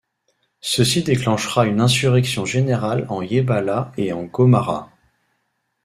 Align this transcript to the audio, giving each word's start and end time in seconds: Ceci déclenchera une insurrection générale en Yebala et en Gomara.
Ceci 0.61 1.03
déclenchera 1.03 1.67
une 1.67 1.79
insurrection 1.79 2.43
générale 2.43 3.05
en 3.07 3.21
Yebala 3.21 3.91
et 3.97 4.11
en 4.13 4.23
Gomara. 4.23 4.89